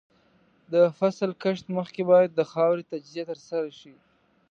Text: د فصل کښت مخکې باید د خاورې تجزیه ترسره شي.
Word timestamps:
د 0.73 0.75
فصل 0.97 1.29
کښت 1.41 1.65
مخکې 1.77 2.01
باید 2.11 2.31
د 2.33 2.41
خاورې 2.51 2.83
تجزیه 2.91 3.23
ترسره 3.31 3.71
شي. 3.79 3.95